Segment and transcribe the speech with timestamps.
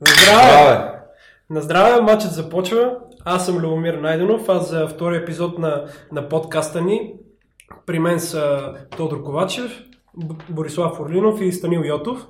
[0.00, 0.90] Здраве!
[1.50, 2.96] На здраве, матчът започва.
[3.24, 7.14] Аз съм Любомир Найденов, аз за втори епизод на, на подкаста ни.
[7.86, 9.82] При мен са Тодор Ковачев,
[10.50, 12.26] Борислав Орлинов и Станил Йотов.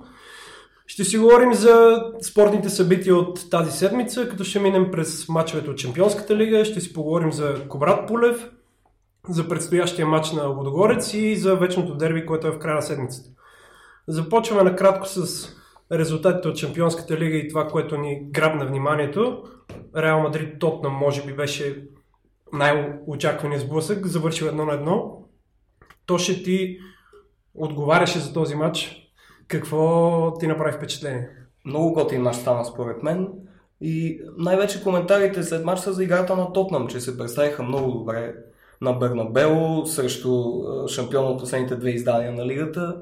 [0.87, 5.79] Ще си говорим за спортните събития от тази седмица, като ще минем през мачовете от
[5.79, 8.51] Чемпионската лига, ще си поговорим за Кобрат Полев,
[9.29, 13.31] за предстоящия матч на Водогорец и за вечното дерби, което е в края на седмицата.
[14.09, 15.49] Започваме накратко с
[15.93, 19.43] резултатите от Чемпионската лига и това, което ни грабна вниманието.
[19.97, 21.85] Реал Мадрид Тотнам може би беше
[22.53, 25.23] най-очаквания сблъсък, завършил едно на едно.
[26.07, 26.79] То ще ти
[27.55, 29.01] отговаряше за този матч.
[29.49, 31.29] Какво ти направи впечатление?
[31.65, 33.29] Много готин мач стана според мен.
[33.81, 38.35] И най-вече коментарите след матч са за играта на Тотнам, че се представиха много добре
[38.81, 42.97] на Бернабело срещу шампион от последните две издания на лигата.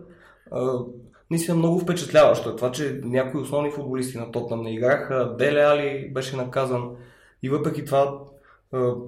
[1.33, 5.35] Наистина много впечатляващо е това, че някои основни футболисти на Тотнам не играха.
[5.39, 6.91] Деле Али беше наказан
[7.43, 8.19] и въпреки това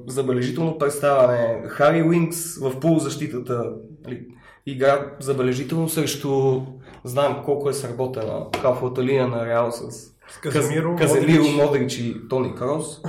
[0.07, 1.63] забележително представяне.
[1.69, 3.73] Хари Уинкс в полузащитата
[4.05, 4.27] нали,
[4.67, 6.61] игра забележително срещу
[7.05, 11.99] знаем колко е сработена хафовата линия на Реал с Каземиро, Каземиро Модрич.
[11.99, 13.01] И Тони Крос.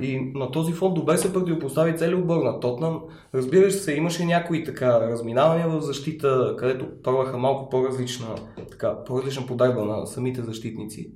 [0.00, 3.00] И на този фон добре се противопостави цели отбор на Тотнам.
[3.34, 8.26] Разбира се, имаше някои така разминавания в защита, където пробваха малко по-различна,
[8.70, 11.12] така, по-различна подайба на самите защитници.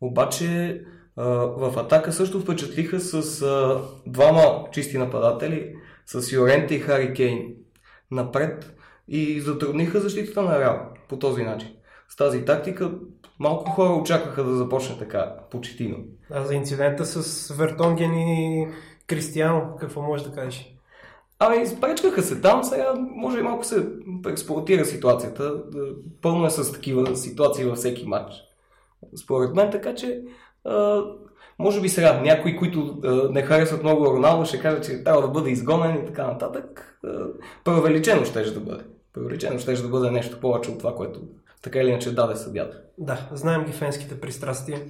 [0.00, 0.80] Обаче
[1.16, 3.40] в атака също впечатлиха с
[4.06, 5.74] двама чисти нападатели,
[6.06, 7.38] с Йоренте и Хари Кейн
[8.10, 8.76] напред
[9.08, 11.68] и затрудниха защитата на Реал по този начин.
[12.08, 12.90] С тази тактика
[13.38, 15.96] малко хора очакваха да започне така, почетино.
[16.30, 18.68] А за инцидента с Вертонген и
[19.06, 20.72] Кристиано, какво може да кажеш?
[21.38, 23.86] Ами, спречкаха се там, сега може и малко се
[24.28, 25.54] експлуатира ситуацията.
[26.22, 28.34] Пълно е с такива ситуации във всеки матч.
[29.22, 30.22] Според мен, така че
[30.64, 31.02] а,
[31.58, 35.28] може би сега някои, които а, не харесват много Роналдо, ще кажат, че трябва да
[35.28, 36.98] бъде изгонен и така нататък.
[37.64, 38.84] Преувеличено ще да бъде.
[39.12, 41.20] Преувеличено ще да бъде нещо повече от това, което
[41.66, 42.76] така или иначе даде съдята.
[42.98, 44.80] Да, знаем ги фенските пристрастия.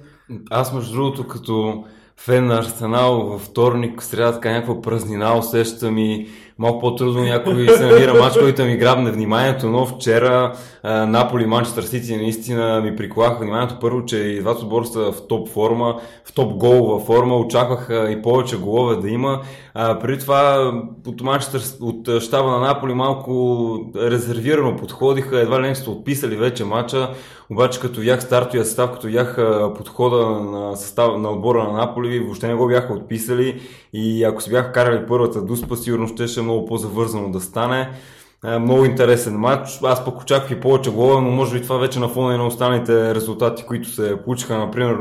[0.49, 1.85] Аз между другото като
[2.17, 6.29] фен на Арсенал във вторник, среда така някаква празнина усещам и
[6.59, 10.53] малко по-трудно някой се намира матч, който ми грабне вниманието, но вчера
[10.83, 13.77] Наполи и Манчестър Сити наистина ми приклаха вниманието.
[13.81, 18.21] Първо, че и двата отбора са в топ форма, в топ голова форма, очакваха и
[18.21, 19.41] повече голове да има.
[19.73, 20.71] А, преди това
[21.07, 26.65] от, Манчестър, от щаба на Наполи малко резервирано подходиха, едва ли не сте отписали вече
[26.65, 27.09] матча,
[27.51, 29.37] обаче като видях стартовия състав, като видях
[29.77, 33.61] подхода на, състав, на отбора на Наполи, въобще не го бяха отписали
[33.93, 37.89] и ако си бяха карали първата дуспа, сигурно ще, ще много по-завързано да стане.
[38.45, 39.79] Е, много интересен матч.
[39.83, 42.47] Аз пък очаквах и повече голове, но може би това вече на фона и на
[42.47, 44.97] останалите резултати, които се получиха, например,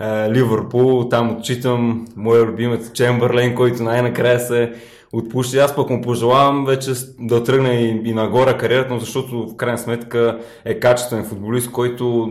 [0.00, 4.72] е, Ливърпул, там отчитам моя любимец Чемберлейн, който най-накрая се
[5.18, 5.58] отпуши.
[5.58, 6.90] Аз пък му пожелавам вече
[7.20, 12.28] да тръгне и, и нагоре кариерата, защото в крайна сметка е качествен футболист, който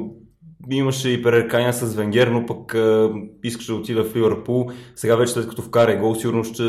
[0.72, 3.12] имаше и пререкания с Венгер, но пък а,
[3.44, 4.70] искаше да отида в Ливърпул.
[4.96, 6.64] Сега вече след като вкара гол, сигурно ще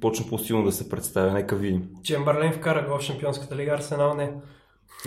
[0.00, 1.32] почне по-силно да се представя.
[1.32, 1.82] Нека видим.
[2.02, 4.32] Чемберлен вкара гол в Шампионската лига, Арсенал не.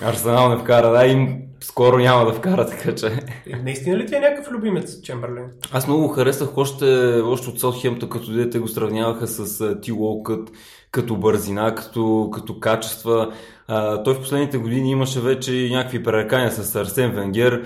[0.01, 1.27] Арсенал не вкара, да, и
[1.61, 3.19] скоро няма да вкара, така че.
[3.47, 5.51] И наистина ли ти е някакъв любимец Чемберлен?
[5.71, 6.85] Аз много харесах още,
[7.23, 10.51] още от Саутхемптън, като дете го сравняваха с Ти Уолкът,
[10.91, 13.33] като бързина, като, като качества.
[13.67, 17.65] А, той в последните години имаше вече някакви пререкания с Арсен Венгер,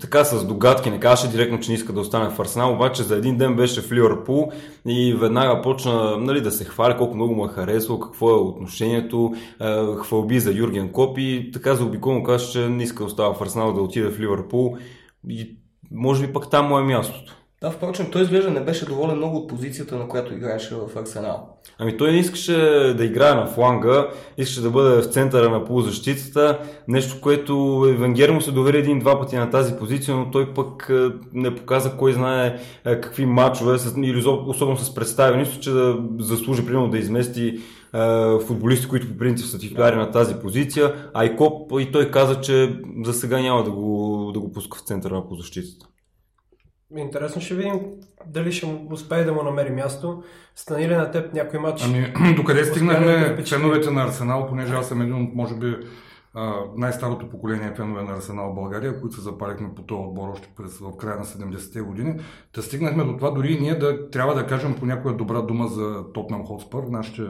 [0.00, 3.16] така с догадки, не казваше директно, че не иска да остане в Арсенал, обаче за
[3.16, 4.52] един ден беше в Ливърпул
[4.86, 9.34] и веднага почна нали, да се хвали колко много му е харесало, какво е отношението,
[10.02, 13.72] хвалби за Юрген Коп и така заобиколно каза, че не иска да остава в Арсенал,
[13.72, 14.76] да отиде в Ливърпул
[15.28, 15.56] и
[15.90, 17.41] може би пък там му е мястото.
[17.62, 21.48] Да, впрочем, той изглежда не беше доволен много от позицията, на която играеше в Арсенал.
[21.78, 22.56] Ами той не искаше
[22.96, 24.08] да играе на фланга,
[24.38, 26.58] искаше да бъде в центъра на полузащитата,
[26.88, 31.08] нещо, което Венгер му се довери един-два пъти на тази позиция, но той пък е,
[31.32, 36.66] не показа кой знае е, какви матчове, или особено с представи, нищо, че да заслужи
[36.66, 37.58] примерно да измести е,
[38.46, 42.40] футболисти, които по принцип са титуляри на тази позиция, а и Коп и той каза,
[42.40, 45.91] че за сега няма да го, да го пуска в центъра на полузащитата.
[46.96, 47.80] Интересно ще видим
[48.26, 50.22] дали ще успее да му намери място.
[50.54, 51.82] Стани ли на теб някой матч?
[51.84, 55.76] Ами, докъде стигнахме да феновете на Арсенал, понеже аз съм един от, може би,
[56.76, 60.78] най-старото поколение фенове на Арсенал в България, които се запалихме по този отбор още през,
[60.78, 62.14] в края на 70-те години.
[62.52, 66.12] Та стигнахме до това дори ние да трябва да кажем по някоя добра дума за
[66.12, 67.22] Тотнам Хотспър, нашите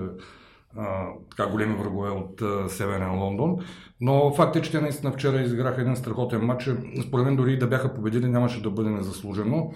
[0.76, 3.56] а, така големи врагове от а, Северен Лондон.
[4.04, 6.70] Но факт е, че те наистина вчера изиграха един страхотен матч.
[7.08, 9.72] Според мен дори да бяха победили, нямаше да бъде незаслужено.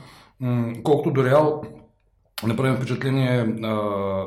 [0.84, 1.62] Колкото до Реал,
[2.46, 3.44] направим впечатление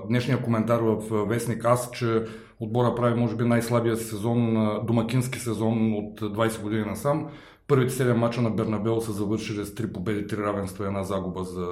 [0.07, 2.23] днешния коментар в Вестник Аз, че
[2.59, 7.27] отбора прави може би най-слабия сезон, домакински сезон от 20 години насам.
[7.67, 11.43] Първите 7 мача на Бернабел са завършили с 3 победи, 3 равенства и една загуба
[11.43, 11.67] за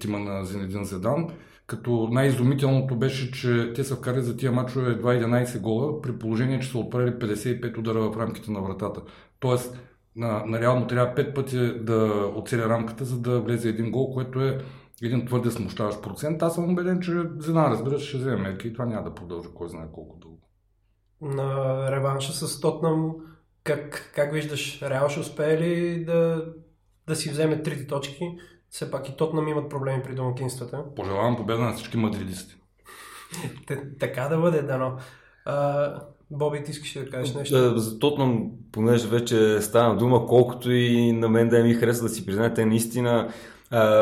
[0.00, 1.28] тима на Зинедин Зедан.
[1.72, 6.60] Като най-изумителното беше, че те са вкарали за тия мачове едва 11 гола, при положение,
[6.60, 9.00] че са отправили 55 удара в рамките на вратата.
[9.40, 9.78] Тоест,
[10.16, 14.12] на, на Реал му трябва 5 пъти да оцеля рамката, за да влезе един гол,
[14.14, 14.58] което е
[15.02, 16.42] един твърде смущаващ процент.
[16.42, 19.48] Аз съм убеден, че Зена, разбира се, ще вземе мерки и това няма да продължи
[19.54, 20.48] кой знае колко дълго.
[21.20, 23.14] На реванша с Тотнам,
[23.64, 26.44] как, как виждаш, Реал ще успее ли да,
[27.06, 28.24] да си вземе трите точки?
[28.72, 30.84] Все пак и Тотнам имат проблеми при домакинствата.
[30.96, 32.56] Пожелавам победа на всички мадридисти.
[34.00, 34.92] така да бъде, дано.
[35.44, 35.94] А,
[36.30, 37.58] Боби, ти искаш да кажеш нещо?
[37.58, 42.08] Да, за Тотнам, понеже вече стана дума, колкото и на мен да ми хареса да
[42.08, 43.32] си признаете, наистина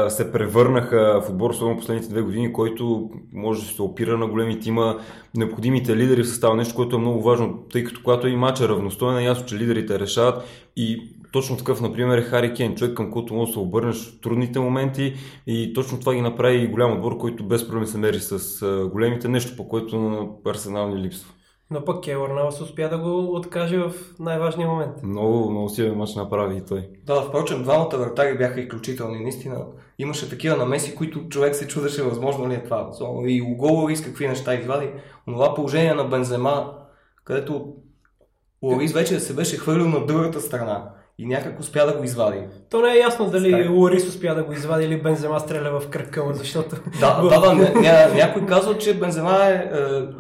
[0.08, 4.60] се превърнаха в отбор, особено последните две години, който може да се опира на големи
[4.60, 5.00] тима,
[5.36, 9.18] необходимите лидери в състава, нещо, което е много важно, тъй като когато и матча равностоен,
[9.18, 10.44] е ясно, че лидерите решават
[10.76, 14.20] и точно такъв, например, е Хари Кен, човек към който може да се обърнеш в
[14.20, 15.14] трудните моменти
[15.46, 19.28] и точно това ги направи и голям отбор, който без проблем се мери с големите,
[19.28, 21.32] нещо по което на Арсенал ни липсва.
[21.72, 25.02] Но пък Келър се успя да го откаже в най-важния момент.
[25.02, 26.88] Много, много силен мач направи и той.
[27.06, 29.20] Да, впрочем, двамата вратари бяха изключителни.
[29.20, 29.66] Наистина
[29.98, 32.90] имаше такива намеси, които човек се чудеше възможно ли е това.
[33.26, 34.90] И Уголорис какви неща извади.
[35.26, 36.74] Това положение на Бензема,
[37.24, 37.74] където
[38.62, 42.38] Лорис вече се беше хвърлил на другата страна и някак успя да го извади.
[42.70, 43.68] То не е ясно дали Скай.
[43.68, 46.76] Лорис успя да го извади или Бензема стреля в кръка му, защото...
[47.00, 49.68] Да, да, да, ня, ня, някой казва, че Бензема е, е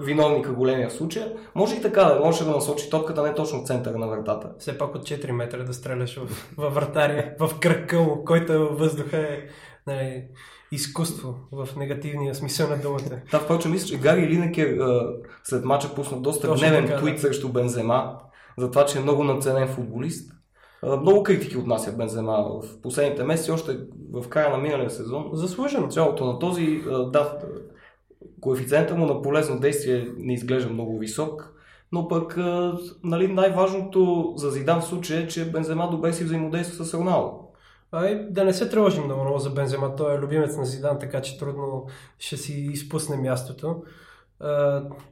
[0.00, 1.22] виновника големия случай.
[1.54, 4.48] Може и така, да може да насочи топката не точно в центъра на вратата.
[4.58, 8.78] Все пак от 4 метра да стреляш в, в вратаря, в кръка му, който във
[8.78, 9.38] въздуха е
[9.86, 10.24] нали,
[10.72, 13.20] изкуство в негативния смисъл на думата.
[13.30, 14.78] Да, впрочем, мисля, че Гари Линекер
[15.44, 17.20] след мача пусна доста Точно гневен така, твит да.
[17.20, 18.16] срещу Бензема
[18.58, 20.39] за това, че е много наценен футболист
[20.82, 23.78] много критики отнасят Бензема в последните месеци, още
[24.12, 25.30] в края на миналия сезон.
[25.32, 25.88] Заслужено.
[25.88, 26.82] Цялото на този,
[27.12, 27.38] да,
[28.40, 31.54] коефициента му на полезно действие не изглежда много висок,
[31.92, 32.36] но пък
[33.04, 37.38] нали, най-важното за Зидан в случая е, че Бензема добре си взаимодейства с Роналдо.
[37.92, 39.96] Ай, да не се тревожим много, за Бензема.
[39.96, 41.86] Той е любимец на Зидан, така че трудно
[42.18, 43.82] ще си изпусне мястото.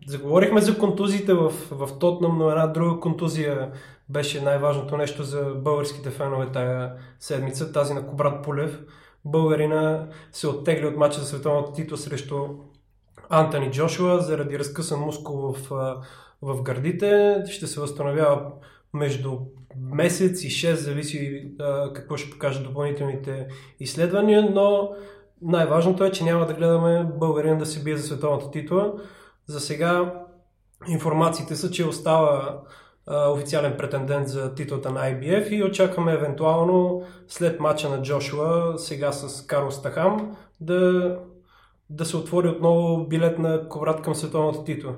[0.06, 3.72] Заговорихме за контузиите в, в Тотнам, но една друга контузия
[4.08, 8.80] беше най-важното нещо за българските фенове тая седмица, тази на Кобрат Полев.
[9.24, 12.36] Българина се оттегли от мача за световната титла срещу
[13.28, 15.70] Антони Джошуа заради разкъсан мускул в,
[16.42, 17.42] в гърдите.
[17.46, 18.42] Ще се възстановява
[18.94, 19.38] между
[19.76, 23.46] месец и 6, зависи а, какво ще покажат допълнителните
[23.80, 24.90] изследвания, но
[25.42, 28.92] най-важното е, че няма да гледаме българин да се бие за световната титла.
[29.48, 30.14] За сега
[30.88, 32.60] информациите са, че остава
[33.10, 39.46] официален претендент за титлата на IBF и очакваме евентуално след мача на Джошуа, сега с
[39.46, 41.16] Карл Стахам, да,
[41.90, 44.94] да се отвори отново билет на Коврат към световната титла.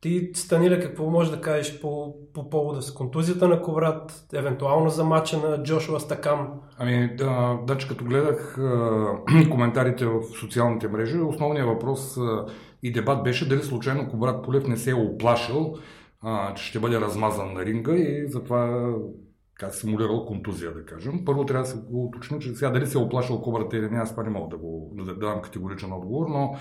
[0.00, 5.04] Ти, Станиле, какво можеш да кажеш по, по повода с контузията на Коврат, евентуално за
[5.04, 6.48] мача на Джошуа Стакам?
[6.78, 7.16] Ами,
[7.66, 9.16] да, че като гледах а,
[9.50, 12.46] коментарите в социалните мрежи, основният въпрос а,
[12.82, 15.74] и дебат беше дали случайно Коврат Полев не се е оплашил
[16.22, 18.94] а, че ще бъде размазан на ринга и затова
[19.54, 21.24] как симулирал контузия, да кажем.
[21.24, 23.98] Първо трябва да се го уточня, че сега дали се е оплашал кобрата или не,
[23.98, 26.56] аз това не мога да го да, да дам категоричен отговор, но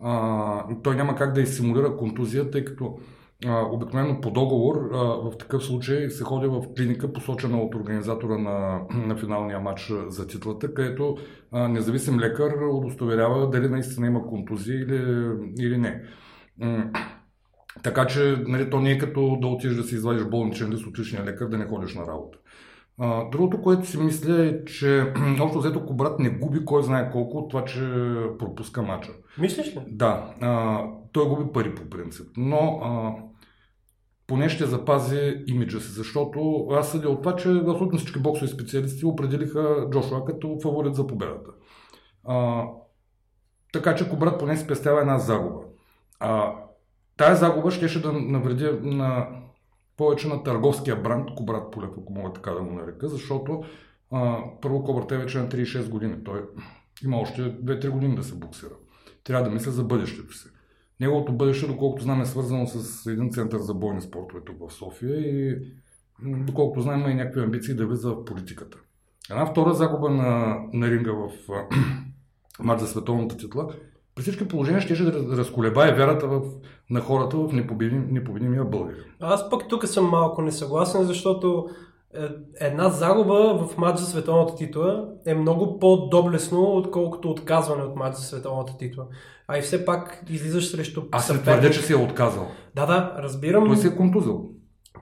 [0.00, 2.98] а, той няма как да изсимулира контузия, тъй като
[3.46, 4.76] обикновено по договор
[5.24, 10.26] в такъв случай се ходи в клиника, посочена от организатора на, на финалния матч за
[10.26, 11.16] титлата, където
[11.52, 16.02] независим лекар удостоверява дали наистина има контузия или, или не.
[17.82, 20.98] Така че нали, то не е като да отидеш да си извадиш болничен лист от
[20.98, 22.38] личния лекар, да не ходиш на работа.
[23.32, 27.50] Другото, което си мисля е, че общо взето Кобрат не губи кой знае колко от
[27.50, 27.80] това, че
[28.38, 29.12] пропуска мача.
[29.38, 29.80] Мислиш ли?
[29.86, 30.34] Да.
[30.40, 32.26] А, той губи пари по принцип.
[32.36, 33.14] Но а,
[34.28, 39.06] поне ще запази имиджа си, защото аз съдя от това, че абсолютно всички боксови специалисти
[39.06, 41.50] определиха Джошуа като фаворит за победата.
[42.24, 42.64] А,
[43.72, 45.60] така че Кобрат поне спестява една загуба.
[46.20, 46.54] А,
[47.16, 49.28] Тая загуба ще, ще да навреди на
[49.96, 53.64] повече на търговския бранд Кобрат Полев, ако мога така да му нарека, защото
[54.10, 56.24] а, първо Кобрат е вече на 36 години.
[56.24, 56.42] Той
[57.04, 58.74] има още 2-3 години да се буксира.
[59.24, 60.48] Трябва да мисля за бъдещето си.
[61.00, 65.20] Неговото бъдеще, доколкото знам, е свързано с един център за бойни спортове тук в София
[65.20, 65.58] и
[66.22, 68.78] доколкото знам, има и някакви амбиции да влиза в политиката.
[69.30, 71.30] Една втора загуба на, на ринга в
[72.60, 73.68] матч за световната титла,
[74.14, 76.42] при всички положения ще да разколебае вярата в,
[76.90, 79.04] на хората в непобедим, непобедимия българин.
[79.20, 81.68] Аз пък тук съм малко несъгласен, защото
[82.60, 88.22] една загуба в матч за световната титла е много по-доблесно, отколкото отказване от матч за
[88.22, 89.06] световната титла.
[89.48, 91.44] А и все пак излизаш срещу Аз съперник.
[91.44, 92.46] твърдя, че се е отказал.
[92.74, 93.66] Да, да, разбирам.
[93.66, 94.50] Той се е контузил.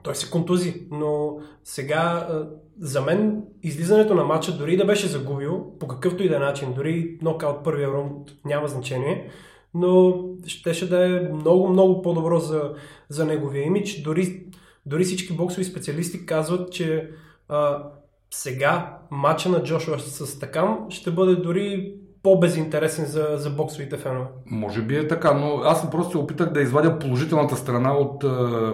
[0.03, 2.47] Той се контузи, но сега а,
[2.79, 6.73] за мен излизането на матча, дори да беше загубил, по какъвто и да е начин,
[6.73, 9.29] дори нокаут първия рунд няма значение,
[9.73, 12.73] но щеше да е много, много по-добро за,
[13.09, 14.01] за неговия имидж.
[14.01, 14.45] Дори,
[14.87, 17.09] дори всички боксови специалисти казват, че
[17.49, 17.83] а,
[18.31, 24.27] сега матча на Джошуа с Такам ще бъде дори по-безинтересен за, за боксовите фенове.
[24.45, 28.23] Може би е така, но аз просто се опитах да извадя положителната страна от,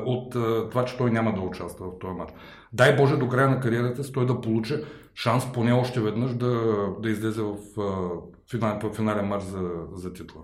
[0.06, 0.32] от
[0.72, 2.34] това, че той няма да участва в този матч.
[2.74, 4.76] Дай Боже до края на кариерата си той да получи
[5.16, 8.10] шанс поне още веднъж да, да излезе в, а,
[8.52, 10.42] финал, в финален матч за, за титла.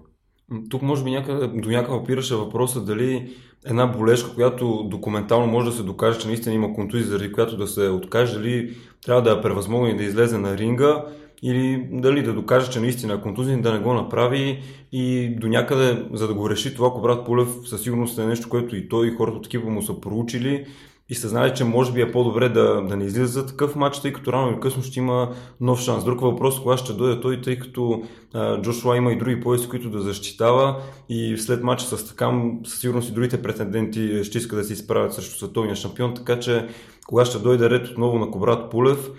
[0.69, 3.29] Тук може би някъде, до някъде опираше въпроса дали
[3.65, 7.67] една болешка, която документално може да се докаже, че наистина има контузия, заради която да
[7.67, 8.75] се откаже, дали
[9.05, 11.03] трябва да я превъзмогне и да излезе на ринга,
[11.43, 14.59] или дали да докаже, че наистина е контузен, да не го направи
[14.91, 18.49] и до някъде, за да го реши това, ако брат Пулев със сигурност е нещо,
[18.49, 20.65] което и той и хората от екипа му са проучили
[21.09, 23.99] и са знали, че може би е по-добре да, да не излиза за такъв матч,
[23.99, 26.05] тъй като рано или късно ще има нов шанс.
[26.05, 29.89] Друг въпрос, кога ще дойде той, тъй като а, Джошуа има и други пояси, които
[29.89, 34.63] да защитава и след матча с Такам със сигурност и другите претенденти ще искат да
[34.63, 36.67] се изправят срещу световния шампион, така че
[37.07, 39.09] кога ще дойде ред отново на Кобрат Пулев,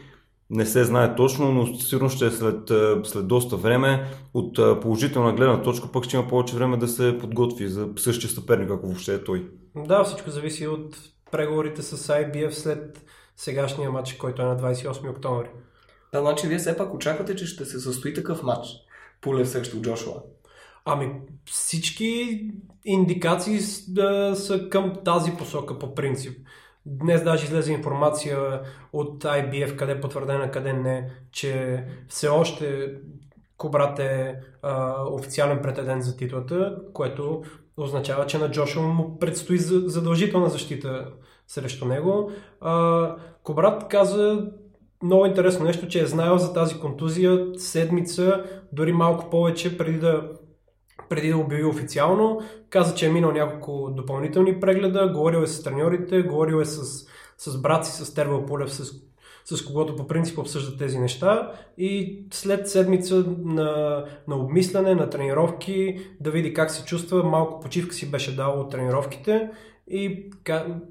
[0.51, 2.73] не се знае точно, но сигурно ще е след,
[3.05, 4.07] след доста време.
[4.35, 8.71] От положителна гледна точка пък ще има повече време да се подготви за същия съперник,
[8.71, 9.47] ако въобще е той.
[9.77, 10.97] Да, всичко зависи от
[11.33, 13.05] преговорите с IBF след
[13.37, 15.49] сегашния матч, който е на 28 октомври.
[16.13, 18.69] Да, значи вие все пак очаквате, че ще се състои такъв матч.
[19.21, 20.23] Пулев срещу Джошуа.
[20.85, 21.13] Ами
[21.45, 22.41] всички
[22.85, 23.59] индикации
[23.89, 26.47] да са към тази посока по принцип.
[26.87, 28.61] Днес даже излезе информация
[28.93, 32.95] от IBF, къде е потвърдена, къде не, че все още
[33.61, 37.43] Кобрат е а, официален претендент за титлата, което
[37.85, 41.07] означава, че на Джошуа му предстои за- задължителна защита
[41.49, 42.31] срещу него.
[42.61, 44.47] А, Кобрат каза
[45.03, 50.31] много интересно нещо, че е знаел за тази контузия седмица, дори малко повече преди да
[51.09, 52.41] преди да обяви официално.
[52.71, 57.07] Каза, че е минал няколко допълнителни прегледа, говорил е с треньорите, говорил е с,
[57.39, 58.93] с брат си, с Тервел Полев, с,
[59.57, 61.53] с когото по принцип обсъждат тези неща.
[61.79, 67.95] И след седмица на, на обмисляне, на тренировки, да види как се чувства, малко почивка
[67.95, 69.51] си беше дал от тренировките
[69.91, 70.31] и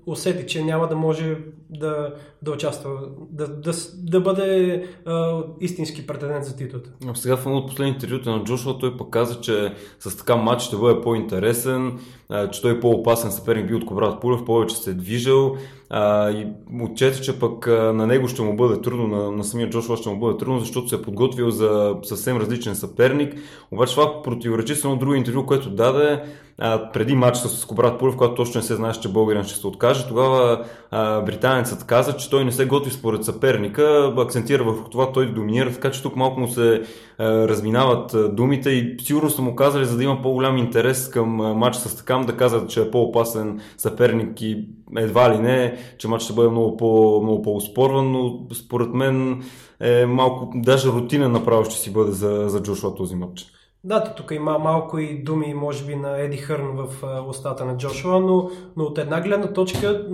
[0.06, 1.38] усети, че няма да може
[1.70, 2.90] да, да участва,
[3.32, 6.90] да, да, да бъде а, истински претендент за титлата.
[7.14, 10.64] Сега в едно от последните интервюта на Джошуа той пък каза, че с така матч
[10.64, 12.00] ще бъде по-интересен,
[12.30, 15.56] а, че той е по-опасен съперник би от Кобрат Пулев, повече се е движил
[15.90, 16.48] а, и
[16.82, 20.10] отчете, че пък а, на него ще му бъде трудно, на, на самия Джошуа ще
[20.10, 23.36] му бъде трудно, защото се е подготвил за съвсем различен съперник.
[23.72, 26.24] Обаче това противоречи с едно друго интервю, което даде
[26.58, 29.68] а, преди матча с Кобрат Пулев, когато точно не се знаеше, че българин ще се
[29.68, 30.08] откаже.
[30.08, 31.22] Тогава а,
[31.60, 35.92] британецът каза, че той не се готви според съперника, акцентира върху това той доминира, така
[35.92, 36.82] че тук малко му се
[37.18, 41.42] а, разминават а, думите и сигурно са му казали, за да има по-голям интерес към
[41.42, 46.08] а, матча с Такам, да казват, че е по-опасен съперник и едва ли не, че
[46.08, 49.44] матч ще бъде много, по, много по-успорван, но според мен
[49.80, 53.46] е малко, даже рутина направо ще си бъде за, за Джошуа този матч.
[53.84, 57.78] Да, тук има малко и думи, може би, на Еди Хърн в а, устата на
[57.78, 60.08] Джошуа, но, но от една гледна точка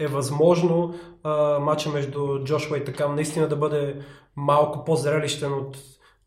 [0.00, 4.00] е възможно а, матча между Джошуа и Такам наистина да бъде
[4.36, 5.76] малко по-зрелищен от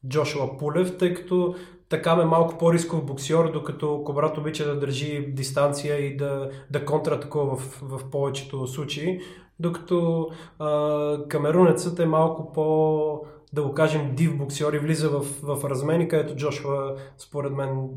[0.08, 1.56] Джошуа Пулев, тъй като
[1.90, 7.56] Такам е малко по-рисков боксер, докато Кобрат обича да държи дистанция и да, да контратакува
[7.56, 9.22] в, в повечето случаи,
[9.60, 15.70] докато а, камерунецът е малко по да го кажем, див боксер и влиза в, в
[15.70, 17.90] размени, където Джошуа, според мен,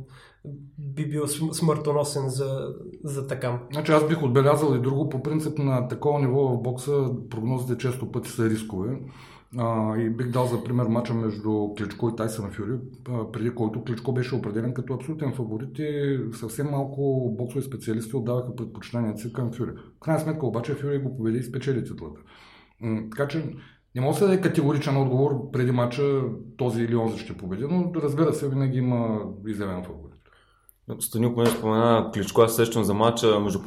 [0.78, 2.74] би бил см- смъртоносен за,
[3.04, 3.58] за такам.
[3.72, 5.08] Значи аз бих отбелязал и друго.
[5.08, 9.00] По принцип на такова ниво в бокса прогнозите често пъти са рискове.
[9.58, 12.78] А, и бих дал за пример мача между Кличко и Тайсън Фюри,
[13.32, 19.20] преди който Кличко беше определен като абсолютен фаворит и съвсем малко боксови специалисти отдаваха предпочитанията
[19.20, 19.70] си към Фюри.
[19.96, 22.20] В крайна сметка обаче Фюри го победи и спечели титлата.
[23.10, 23.44] Така че
[23.94, 26.22] не може да даде категоричен отговор преди мача
[26.56, 30.05] този или онзи ще победи, но разбира се, винаги има изявен фаворит.
[31.00, 33.62] Станил, поне спомена Кличко, аз сещам за матча между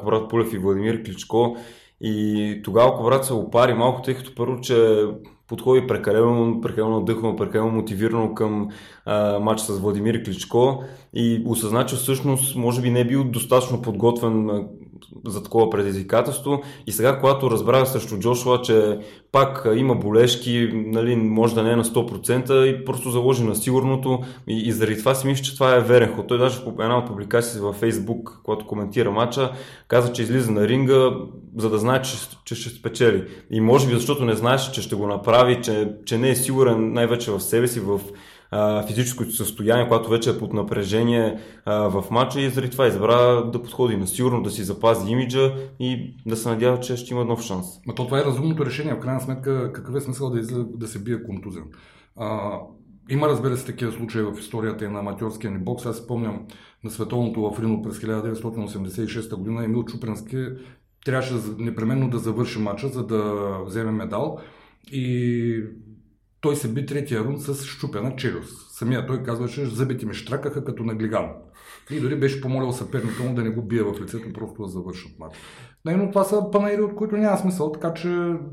[0.00, 1.56] Коврат Пулев и Владимир Кличко.
[2.00, 5.06] И тогава Коврат се опари малко, тъй като първо, че
[5.48, 8.68] подходи прекалено, прекалено дъхно, прекалено мотивирано към
[9.04, 10.84] а, матч с Владимир Кличко
[11.14, 14.66] и осъзна, че всъщност може би не е бил достатъчно подготвен
[15.26, 16.62] за такова предизвикателство.
[16.86, 18.98] И сега, когато разбрах срещу Джошуа, че
[19.32, 24.20] пак има болешки, нали, може да не е на 100% и просто заложи на сигурното
[24.48, 26.26] и, и заради това си мисля, че това е верен ход.
[26.28, 29.52] Той даже в една от публикации във Facebook, когато коментира матча,
[29.88, 31.10] каза, че излиза на ринга,
[31.56, 33.24] за да знае, че, че ще спечели.
[33.50, 36.92] И може би защото не знаеш, че ще го направи, че, че не е сигурен
[36.92, 38.00] най-вече в себе си, в
[38.86, 43.62] физическото състояние, когато вече е под напрежение а, в матча и заради това избра да
[43.62, 47.42] подходи на сигурно, да си запази имиджа и да се надява, че ще има нов
[47.42, 47.66] шанс.
[47.86, 48.94] Но то това е разумното решение.
[48.94, 51.64] В крайна сметка, какъв е смисъл да, излезе, да се бие контузен?
[52.16, 52.58] А,
[53.10, 55.86] има, разбира се, такива случаи в историята и на аматьорския ни бокс.
[55.86, 56.46] Аз спомням
[56.84, 60.36] на световното в Рино през 1986 година Емил Чупренски
[61.06, 64.38] трябваше непременно да завърши матча, за да вземе медал.
[64.92, 65.62] И
[66.40, 68.70] той се би третия рунд с щупена челюст.
[68.70, 71.30] Самия той казваше, зъбите ми штракаха като на глиган.
[71.90, 75.18] И дори беше помолил съперника му да не го бие в лицето, просто да завършат
[75.18, 75.36] матч.
[75.84, 78.08] Но това са панаири, от които няма смисъл, така че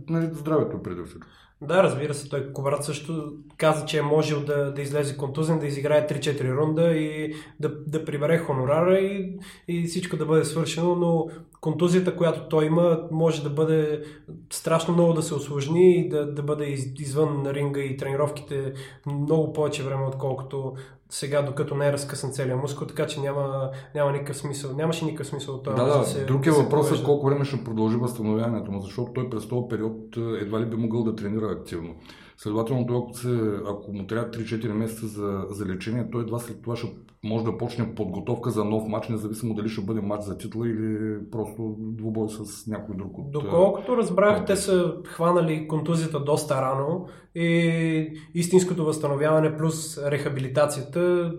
[0.10, 1.28] нали, здравето е преди всичко.
[1.62, 5.68] Да, разбира се, той Коврат също каза, че е можел да, да излезе контузен, да
[5.68, 11.28] изиграе 3-4 рунда и да, да прибере хонорара и, и всичко да бъде свършено, но
[11.64, 14.04] контузията, която той има, може да бъде
[14.50, 18.74] страшно много да се осложни и да, да бъде из, извън ринга и тренировките
[19.06, 20.74] много повече време, отколкото
[21.10, 24.76] сега, докато не е разкъсан целият мускул, така че няма, няма никакъв смисъл.
[24.76, 25.76] Нямаше никакъв смисъл от това.
[25.76, 29.30] Да, да, да се, друг е въпросът колко време ще продължи възстановяването му, защото той
[29.30, 31.96] през този период едва ли би могъл да тренира активно.
[32.44, 36.62] Следователно, той, ако, се, ако му трябва 3-4 месеца за, за лечение, той едва след
[36.62, 36.88] това ще
[37.24, 41.18] може да почне подготовка за нов матч, независимо дали ще бъде матч за титла или
[41.32, 43.32] просто двубой с някой друг от...
[43.32, 51.34] Доколкото разбрах, те са хванали контузията доста рано и истинското възстановяване плюс рехабилитацията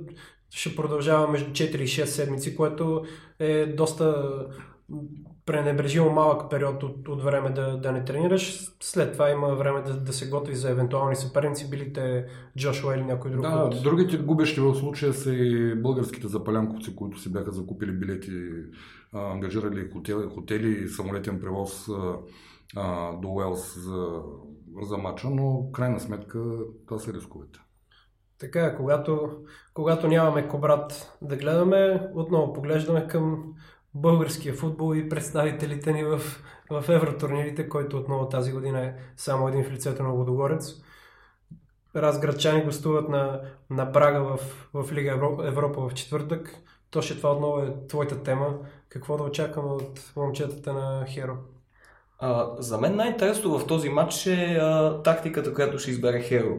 [0.50, 3.04] ще продължава между 4 и 6 седмици, което
[3.38, 4.32] е доста
[5.46, 8.68] пренебрежимо малък период от, от време да, да не тренираш.
[8.80, 12.26] След това има време да, да се готви за евентуални съперници, били те
[12.58, 13.42] Джошуа или някой друг.
[13.42, 13.82] Да, от...
[13.82, 18.32] другите губещи в случая са и българските запалянковци, които си бяха закупили билети,
[19.12, 21.88] ангажирали хотели, хотели и самолетен превоз
[22.76, 24.22] а, до Уелс за,
[24.82, 26.42] за матча, но крайна сметка
[26.86, 27.58] това са рисковете.
[28.38, 29.30] Така, е, когато,
[29.74, 33.54] когато нямаме кобрат да гледаме, отново поглеждаме към
[33.94, 36.20] българския футбол и представителите ни в,
[36.70, 40.74] в евротурнирите, който отново тази година е само един в лицето на Водогорец.
[41.96, 44.38] Разградчани гостуват на, на Брага в,
[44.74, 45.10] в Лига
[45.44, 46.56] Европа в четвъртък.
[46.90, 48.54] Точно това отново е твоята тема.
[48.88, 51.36] Какво да очакваме от момчетата на Херо?
[52.18, 56.58] А, за мен най-интересно в този матч е а, тактиката, която ще избере Херо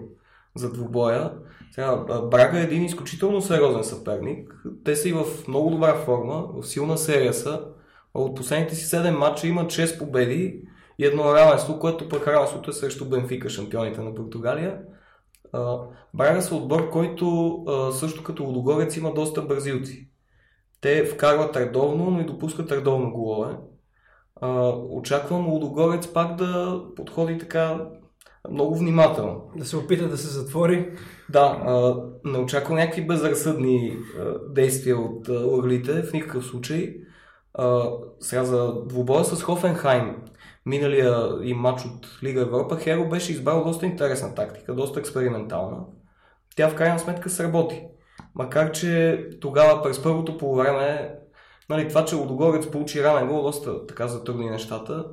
[0.56, 1.34] за двубоя.
[1.71, 1.95] Сега,
[2.32, 4.56] Брага е един изключително сериозен съперник.
[4.86, 7.65] Те са и в много добра форма, в силна серия са.
[8.13, 10.62] От последните си 7 матча имат 6 победи
[10.99, 14.80] и едно равенство, което пък равенството е срещу Бенфика, шампионите на Португалия.
[16.13, 20.10] Брага са отбор, който също като Лудогорец има доста бразилци.
[20.82, 23.58] Те вкарват редовно, но и допускат редовно голове.
[24.89, 27.89] Очаквам Лудогорец пак да подходи така
[28.51, 29.41] много внимателно.
[29.55, 30.91] Да се опита да се затвори.
[31.29, 36.95] Да, а, не очаквам някакви безразсъдни а, действия от лъглите, в никакъв случай.
[37.53, 40.15] А, сега за двубоя с Хофенхайм,
[40.65, 45.77] миналия и матч от Лига Европа, Херо беше избрал доста интересна тактика, доста експериментална.
[46.55, 47.84] Тя в крайна сметка сработи.
[48.36, 51.15] Макар, че тогава през първото полувреме,
[51.69, 55.05] нали, това, че Лодогорец получи ранен гол, доста така затрудни нещата.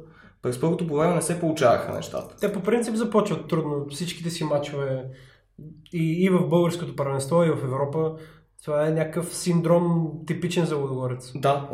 [0.43, 2.37] През първото по време не се получаваха нещата.
[2.41, 3.87] Те по принцип започват трудно.
[3.91, 5.05] Всичките си мачове
[5.93, 8.13] и, и в българското първенство, и в Европа.
[8.65, 11.33] Това е някакъв синдром типичен за Лудогорец.
[11.35, 11.69] Да,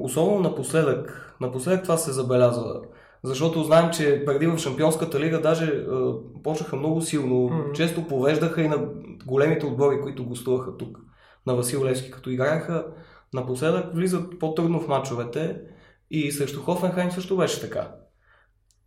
[0.00, 1.36] особено напоследък.
[1.40, 2.80] Напоследък това се забелязва.
[3.22, 5.86] Защото знаем, че преди в Шампионската лига даже
[6.42, 7.34] почнаха много силно.
[7.34, 7.72] Mm-hmm.
[7.72, 8.88] Често повеждаха и на
[9.26, 10.98] големите отбори, които гостуваха тук.
[11.46, 12.86] На Васил Левски, като играеха.
[13.34, 15.60] Напоследък влизат по-трудно в мачовете
[16.10, 17.90] и срещу Хофенхайм също беше така.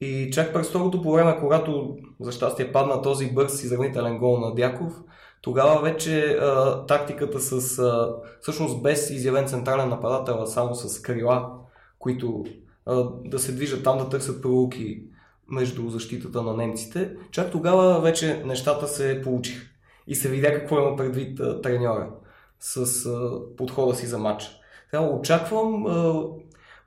[0.02, 4.56] И чак през второто по време, когато за щастие падна този бърз изравнителен гол на
[4.56, 4.94] Дяков,
[5.42, 11.50] тогава вече а, тактиката с, а, всъщност без изявен централен нападател, а само с крила,
[12.00, 12.44] които
[12.86, 15.04] а, да се движат там да търсят пролуки
[15.50, 19.68] между защитата на немците, чак тогава вече нещата се получиха
[20.08, 22.10] и се видя какво има предвид а, треньора.
[22.60, 24.48] с а, подхода си за матча.
[24.90, 26.24] Сега очаквам, а,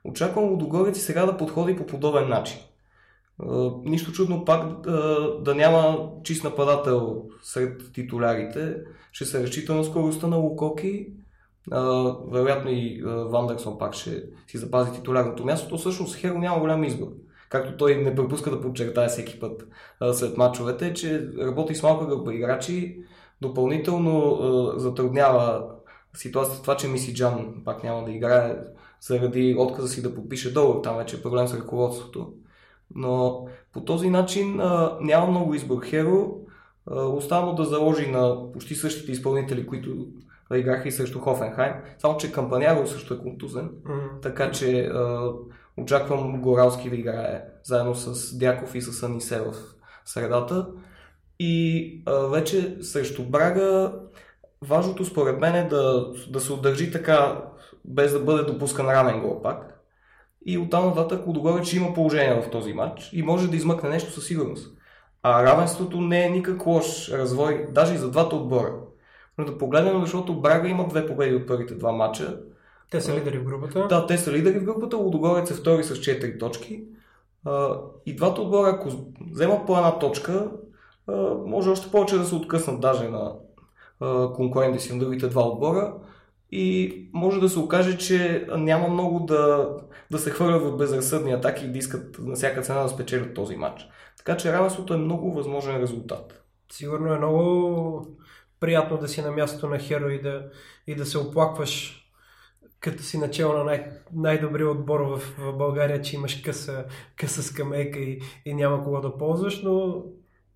[0.03, 2.59] очаквам Лудогорец сега да подходи по подобен начин.
[3.49, 4.91] А, нищо чудно пак а,
[5.41, 8.77] да няма чист нападател сред титулярите.
[9.11, 11.07] Ще се разчита на скоростта на Лукоки.
[11.71, 15.69] А, вероятно и Вандерсон пак ще си запази титулярното място.
[15.69, 17.07] То всъщност Херо няма голям избор.
[17.49, 19.67] Както той не пропуска да подчертая всеки път
[19.99, 23.03] а, след мачовете, че работи с малка група играчи,
[23.41, 25.63] допълнително а, затруднява
[26.13, 28.57] ситуацията това, че Миси Джан пак няма да играе
[29.01, 30.81] заради отказа си да подпише договор.
[30.81, 32.33] Там вече е проблем с ръководството.
[32.95, 35.83] Но по този начин а, няма много избор.
[35.85, 36.37] Херо
[36.95, 40.07] остава да заложи на почти същите изпълнители, които
[40.53, 41.73] играха и срещу Хофенхайм.
[41.97, 43.69] Само, че Кампаняро също е контузен.
[43.85, 44.01] М.
[44.21, 45.31] Така че а,
[45.77, 49.53] очаквам Горалски да играе заедно с Дяков и с Анисе в
[50.05, 50.67] средата.
[51.39, 53.93] И а, вече срещу Брага
[54.61, 57.41] важното според мен е да, да се удържи така,
[57.85, 59.70] без да бъде допускан ранен гол пак.
[60.45, 64.25] И оттам нататък Лудогорец има положение в този матч и може да измъкне нещо със
[64.25, 64.77] сигурност.
[65.23, 68.73] А равенството не е никак лош развой, даже и за двата отбора.
[69.37, 72.39] Но да погледнем, защото Брага има две победи от първите два матча.
[72.91, 73.87] Те са лидери в групата.
[73.89, 76.83] Да, те са лидери в групата, Лудогорец е втори с 4 точки.
[78.05, 78.89] И двата отбора, ако
[79.31, 80.51] вземат по една точка,
[81.45, 83.33] може още повече да се откъснат даже на
[84.35, 85.93] конкуренти си на другите два отбора.
[86.51, 89.69] И може да се окаже, че няма много да,
[90.11, 93.55] да се хвърлят в безразсъдни атаки и да искат на всяка цена да спечелят този
[93.55, 93.87] матч.
[94.17, 96.43] Така че равенството е много възможен резултат.
[96.71, 98.17] Сигурно е много
[98.59, 100.45] приятно да си на мястото на Херо и да,
[100.87, 101.97] и да се оплакваш
[102.79, 106.85] като си начало на най- най-добрия отбор в, в България, че имаш къса,
[107.15, 110.03] къса скамейка и, и няма кого да ползваш, но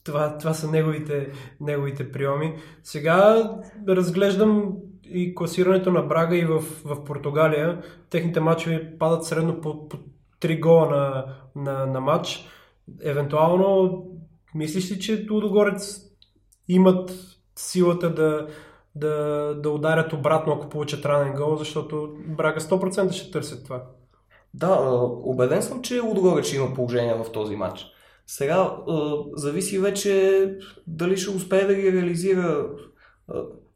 [0.03, 1.31] това, това са неговите,
[1.61, 2.57] неговите приеми.
[2.83, 3.51] Сега
[3.87, 4.73] разглеждам
[5.09, 7.81] и класирането на Брага и в, в Португалия.
[8.09, 9.97] Техните матчове падат средно по, по
[10.41, 11.25] 3 гола на,
[11.63, 12.45] на, на матч.
[13.01, 14.03] Евентуално,
[14.55, 16.01] мислиш ли, че Лудогорец
[16.67, 17.11] имат
[17.55, 18.47] силата да,
[18.95, 23.83] да, да ударят обратно, ако получат ранен гол, защото Брага 100% ще търсят това.
[24.53, 24.79] Да,
[25.23, 27.85] убеден съм, че Лудогорец има положение в този матч.
[28.27, 28.77] Сега
[29.35, 30.43] зависи вече
[30.87, 32.69] дали ще успее да ги реализира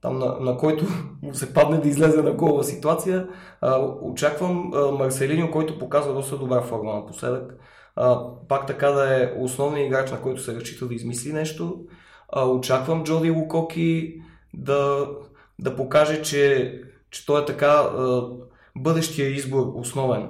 [0.02, 0.86] там на, на който
[1.22, 3.28] му се падне да излезе на голова ситуация.
[3.62, 7.56] А, очаквам а, Марселиньо, който показва доста добра форма напоследък.
[7.96, 11.80] А, пак така да е основният играч, на който се разчита да измисли нещо.
[12.30, 14.22] А, очаквам Джоди Лукоки
[14.54, 15.08] да,
[15.60, 16.74] да покаже, че,
[17.12, 18.22] че той е така а,
[18.78, 20.30] бъдещия избор основен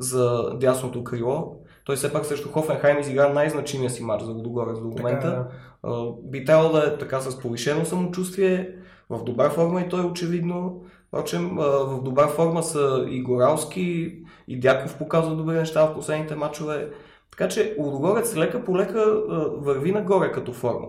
[0.00, 1.56] за дясното крило.
[1.84, 5.20] Той все пак срещу Хофенхайм изигра най-значимия си матч за Лудогорец до момента.
[5.20, 5.48] Така, да.
[5.82, 8.76] А, би трябвало да е така с повишено самочувствие,
[9.10, 10.82] в добра форма и той очевидно.
[11.08, 16.90] Впрочем, в добра форма са и Горалски, и Дяков показва добри неща в последните матчове.
[17.30, 19.22] Така че Лудогорец лека по лека
[19.56, 20.86] върви нагоре като форма.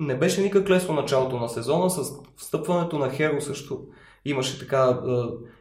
[0.00, 3.80] Не беше никак лесно началото на сезона, с встъпването на Херо също
[4.24, 5.00] имаше така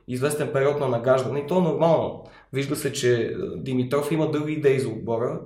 [0.07, 2.23] известен период на нагаждане и то е нормално.
[2.53, 5.41] Вижда се, че Димитров има други идеи за отбора,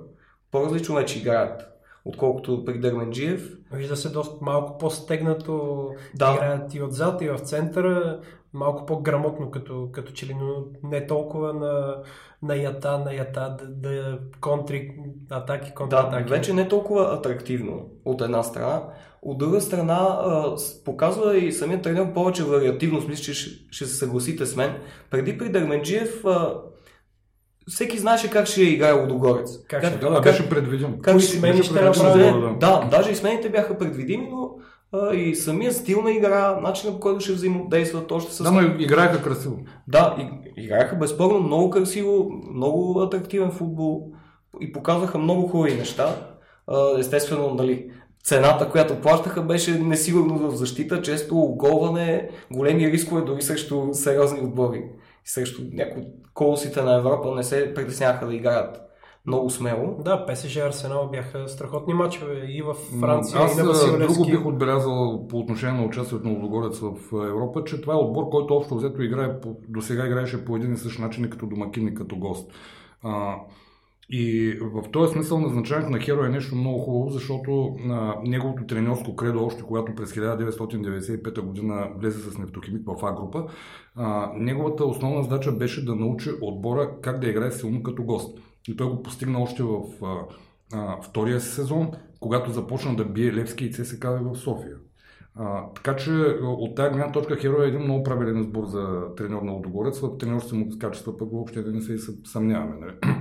[0.50, 1.62] по-различно вече играят,
[2.10, 3.50] отколкото при Дърменджиев.
[3.72, 6.32] Вижда се доста малко по-стегнато, Да.
[6.34, 8.20] играят и отзад, и в центъра,
[8.52, 11.96] малко по-грамотно като, като че ли, но не толкова на,
[12.42, 14.94] на ята, на ята, да, да контри
[15.30, 16.30] атаки, Да, контратаки.
[16.30, 18.82] вече не толкова атрактивно от една страна.
[19.22, 23.08] От друга страна, а, показва и самият тренер повече вариативност.
[23.08, 24.74] Мисля, че ще, ще се съгласите с мен.
[25.10, 26.54] Преди при Дърменджиев а,
[27.70, 29.58] всеки знаеше как ще играе Лудогорец.
[29.68, 30.92] Как ще- Да, да, беше предвидено.
[31.02, 32.22] как Кои смени ще направи?
[32.22, 32.54] да.
[32.60, 34.50] Да, даже и смените бяха предвидими, но
[34.92, 38.42] а, и самия стил на игра, начинът по който ще взаимодействат още с...
[38.42, 39.56] Да, но играеха красиво.
[39.88, 40.28] Да, и,
[40.62, 44.08] играеха безспорно много красиво, много атрактивен футбол
[44.60, 46.14] и показваха много хубави неща.
[46.66, 47.90] А, Естествено, нали,
[48.24, 54.84] цената, която плащаха, беше несигурност в защита, често оголване, големи рискове дори срещу сериозни отбори.
[55.26, 56.02] И срещу някои
[56.34, 58.82] колосите на Европа не се притесняваха да играят
[59.26, 59.96] много смело.
[60.04, 64.14] Да, ПСЖ Арсенал бяха страхотни матчове и в Франция, Аз и на а, Василевски.
[64.14, 68.28] друго бих отбелязал по отношение на участието на Лудогорец в Европа, че това е отбор,
[68.30, 69.30] който общо взето играе,
[69.68, 72.52] до сега играеше по един и същ начин и като домакин и като гост.
[74.12, 79.16] И в този смисъл назначаването на Херо е нещо много хубаво, защото а, неговото треньорско
[79.16, 83.46] кредо, още когато през 1995 година влезе с нефтохимик в А група,
[83.96, 88.38] а, неговата основна задача беше да научи отбора как да играе силно като гост.
[88.68, 90.16] И той го постигна още в а,
[90.72, 94.76] а, втория сезон, когато започна да бие Левски и ЦСКА в София.
[95.34, 96.10] А, така че
[96.42, 100.00] от тази гледна точка Херо е един много правилен избор за треньор на Лодогорец.
[100.00, 102.76] В треньорските му качества пък въобще да не се съмняваме.
[102.80, 103.19] Нали?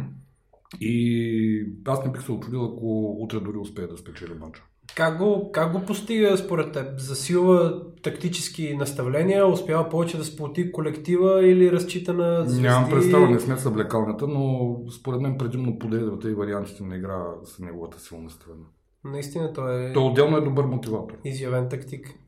[0.81, 4.63] И аз не бих се очудил, ако утре дори успее да спечели матча.
[4.95, 6.99] Как го, как го постига според теб?
[6.99, 12.61] Засилва тактически наставления, успява повече да сплоти колектива или разчита на звезди?
[12.61, 17.65] Нямам представа, не сме съблекалната, но според мен предимно подредата и вариантите на игра са
[17.65, 18.65] неговата силна страна.
[19.03, 19.93] Наистина той е...
[19.93, 21.15] Той отделно е добър мотиватор.
[21.25, 22.19] Изявен тактик.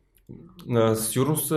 [0.75, 1.53] Със сигурност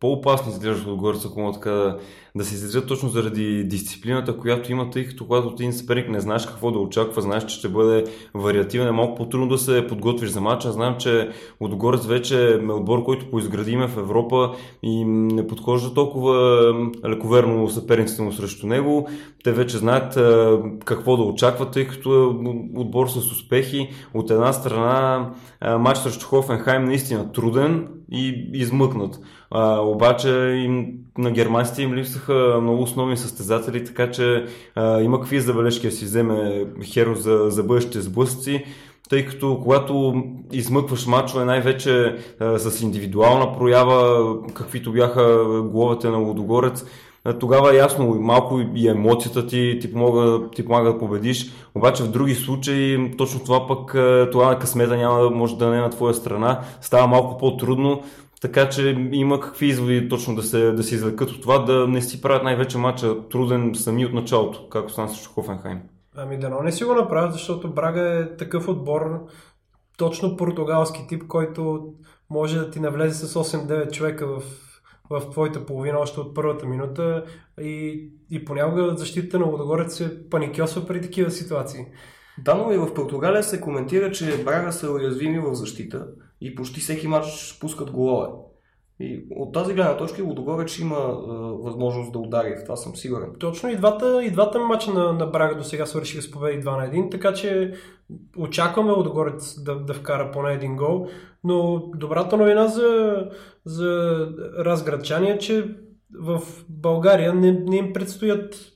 [0.00, 1.98] по-опасни изглеждат отгоре, ако мога така да,
[2.36, 6.46] да се излизат точно заради дисциплината, която има, тъй като когато ти съперник не знаеш
[6.46, 10.40] какво да очаква, знаеш, че ще бъде вариативен, е малко по-трудно да се подготвиш за
[10.40, 10.72] матча.
[10.72, 16.72] Знам, че Отгорец вече е отбор, който поизградиме в Европа и не подхожда толкова
[17.08, 19.08] лековерно съперниците му срещу него.
[19.44, 20.14] Те вече знаят
[20.84, 22.26] какво да очакват, тъй като е
[22.80, 23.88] отбор с успехи.
[24.14, 25.28] От една страна
[25.78, 29.20] матч срещу Хофенхайм наистина труден и измъкнат.
[29.50, 30.30] А, обаче
[30.64, 30.86] им,
[31.18, 32.25] на германците им липсаха
[32.62, 37.62] много основни състезатели, така че а, има какви забележки да си вземе Херо за, за
[37.62, 38.64] бъдещите сблъсъци
[39.08, 40.14] тъй като когато
[40.52, 46.84] измъкваш мачове най-вече а, с индивидуална проява, каквито бяха головете на Лодогорец,
[47.40, 52.34] тогава ясно, малко и емоцията ти ти помага, ти помага да победиш, обаче в други
[52.34, 53.90] случаи точно това пък,
[54.32, 58.02] това на късмета няма да може да не е на твоя страна, става малко по-трудно,
[58.40, 62.02] така че има какви изводи точно да се, да се извлекат от това, да не
[62.02, 65.80] си правят най-вече матча труден сами от началото, както стана срещу Хофенхайм.
[66.16, 69.26] Ами да, но не си го направят, защото Брага е такъв отбор,
[69.98, 71.92] точно португалски тип, който
[72.30, 74.42] може да ти навлезе с 8-9 човека в,
[75.10, 77.24] в твоята половина още от първата минута
[77.60, 81.86] и, и понякога защита на Лодогорец се паникьосва при такива ситуации.
[82.44, 86.06] Да, но и в Португалия се коментира, че Брага са уязвими в защита
[86.40, 88.28] и почти всеки матч пускат голове.
[89.00, 91.02] И от тази гледна точка Лудогорец има е,
[91.62, 93.30] възможност да удари, в това съм сигурен.
[93.40, 96.64] Точно и двата, и двата мача на, на Брага до сега свършиха с победи 2
[96.64, 97.72] на 1, така че
[98.38, 101.06] очакваме Лудогорец да, да вкара поне един гол,
[101.44, 103.16] но добрата новина за,
[103.64, 104.20] за
[104.58, 105.74] разградчани е, че
[106.20, 108.72] в България не, не им предстоят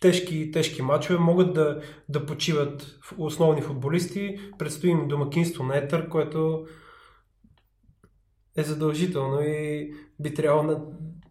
[0.00, 6.66] тежки, тежки матчове, могат да, да почиват основни футболисти, предстои им домакинство на Етър, което
[8.56, 10.80] е задължително и би трябвало на...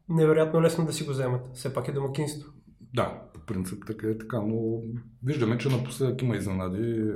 [0.09, 1.41] невероятно лесно да си го вземат.
[1.53, 2.51] Все пак е домакинство.
[2.93, 4.81] Да, по принцип така е така, но
[5.23, 7.11] виждаме, че напоследък има изненади.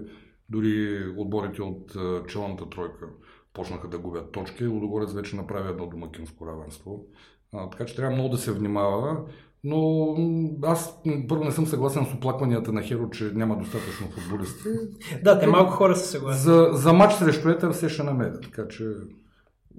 [0.49, 1.95] Дори отборите от
[2.27, 3.05] челната тройка
[3.53, 4.67] почнаха да губят точки.
[4.67, 7.05] Лудогорец вече направи едно домакинско равенство.
[7.53, 9.21] А, така че трябва много да се внимава.
[9.63, 10.15] Но
[10.63, 14.69] аз първо не съм съгласен с оплакванията на Херо, че няма достатъчно футболисти.
[15.23, 16.41] да, те малко хора са съгласни.
[16.41, 18.83] За, за матч срещу Етър се ще намерят, така че...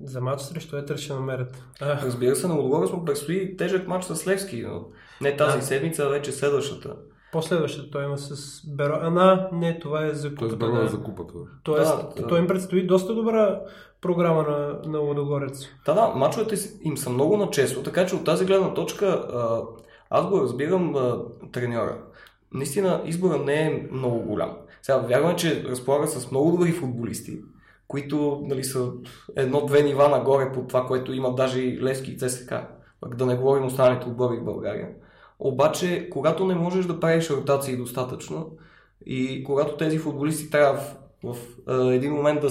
[0.04, 1.64] За матч срещу Етър ще намерят.
[1.80, 2.00] А.
[2.02, 4.84] Разбира се, на Лудогорец му предстои тежък матч с Левски, но
[5.20, 5.64] не тази да.
[5.64, 6.96] седмица, а вече следващата.
[7.32, 8.98] Последващата той има с Беро...
[9.02, 10.58] А, не, това е за купата.
[10.58, 10.84] Тоест, да.
[10.84, 11.34] е за купата.
[11.62, 13.60] Тоест, да, той им предстои доста добра
[14.00, 15.68] програма на, на Лудогорец.
[15.86, 19.26] Да, да, мачовете им са много начесто, така че от тази гледна точка
[20.10, 20.94] аз го разбирам
[21.52, 21.98] треньора.
[22.52, 24.56] Наистина избора не е много голям.
[24.82, 27.40] Сега вярвам, че разполага с много добри футболисти,
[27.90, 28.90] които нали, са
[29.36, 32.54] едно-две нива нагоре по това, което има даже и Левски и ЦСК.
[33.00, 34.88] Пък да не говорим останалите отбори в България.
[35.38, 38.50] Обаче, когато не можеш да правиш ротации достатъчно
[39.06, 42.48] и когато тези футболисти трябва в, в, в един момент да,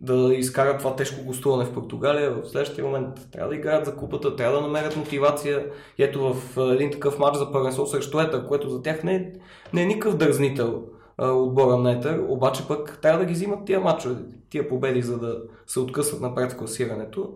[0.00, 4.36] да изкарат това тежко гостуване в Португалия, в следващия момент трябва да играят за купата,
[4.36, 5.66] трябва да намерят мотивация.
[5.98, 9.32] И ето в един такъв матч за първенство срещу Етър, което за тях не е,
[9.72, 10.84] не е никакъв дързнител
[11.18, 14.16] отбора на Етър, обаче пък трябва да ги взимат тия матчове,
[14.50, 17.34] тия победи, за да се откъсват напред в класирането.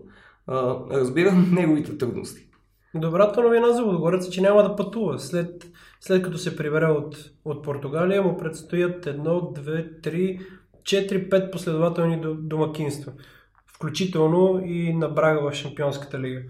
[0.91, 2.47] Разбирам неговите трудности.
[2.95, 5.19] Добрата новина за Лудогорец е, че няма да пътува.
[5.19, 10.39] След, след като се прибере от, от Португалия, му предстоят едно, две, три,
[10.83, 13.11] 4-5 последователни домакинства,
[13.75, 16.41] включително и на Брага в Шампионската лига.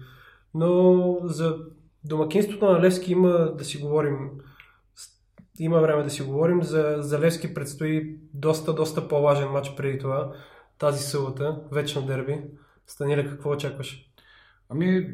[0.54, 1.56] Но за
[2.04, 4.30] домакинството на Левски има да си говорим
[5.58, 6.62] има време да си говорим.
[6.62, 10.32] За, за Левски предстои доста, доста по-важен матч преди това.
[10.78, 12.40] Тази сълата, вечно дерби.
[12.86, 14.10] Станиле, какво очакваш?
[14.68, 15.06] Ами,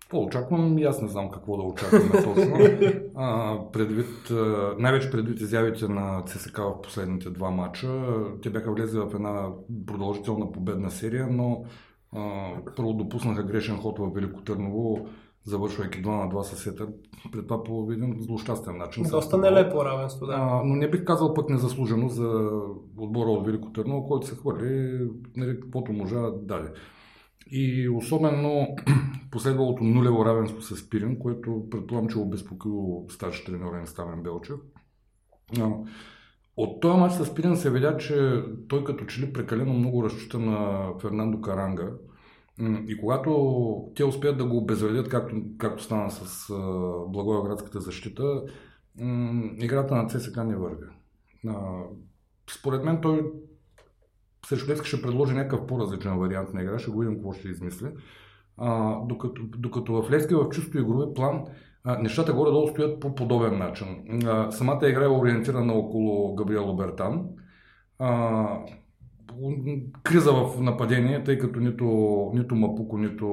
[0.00, 0.78] какво очаквам?
[0.78, 2.56] И аз не знам какво да очакваме точно.
[3.16, 4.30] А, предвид,
[4.78, 7.88] най-вече предвид изявите на ЦСК в последните два матча,
[8.42, 9.48] те бяха влезли в една
[9.86, 11.64] продължителна победна серия, но
[12.16, 15.08] а, първо допуснаха грешен ход в Велико Търново,
[15.50, 16.88] завършвайки 2 на 2 със сета,
[17.32, 19.04] пред това по един злощастен начин.
[19.10, 20.32] Доста нелепо равенство, да.
[20.32, 22.50] А, но не бих казал пък незаслужено за
[22.96, 24.98] отбора от Велико Търново, който се хвърли,
[25.36, 26.72] нали, каквото можа даде.
[27.50, 28.66] И особено
[29.30, 34.56] последвалото нулево равенство с Пирин, което предполагам, че обезпокоило старши тренер Ставен Белчев.
[36.56, 40.38] От този матч с Пирин се видя, че той като че ли прекалено много разчита
[40.38, 41.88] на Фернандо Каранга.
[42.88, 46.48] И когато те успеят да го обезвредят, както, както стана с
[47.08, 48.42] Благоевградската защита,
[49.56, 50.86] играта на ЦСК не върви.
[52.50, 53.32] Според мен той
[54.46, 57.88] срещу Левски ще предложи някакъв по-различен вариант на игра, ще го видим какво ще измисли.
[58.56, 61.44] А, докато, докато в Левски в чисто игрови план
[61.84, 64.20] а, нещата горе-долу стоят по подобен начин.
[64.26, 67.28] А, самата игра е ориентирана около Габриел Обертан.
[67.98, 68.46] А,
[70.02, 71.86] криза в нападение, тъй като нито,
[72.34, 73.26] нито Мапуко, нито